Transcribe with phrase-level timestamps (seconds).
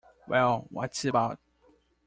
[0.27, 1.37] Well, what's it about?